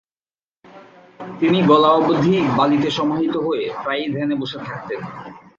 তিনি 1.39 1.59
গলা 1.61 1.89
অবধি 1.91 2.35
বালিতে 2.57 2.89
সমাহিত 2.91 3.35
হয়ে, 3.37 3.65
প্রায়ই 3.83 4.07
ধ্যানে 4.13 4.35
বসে 4.35 4.57
থাকতেন। 4.67 4.99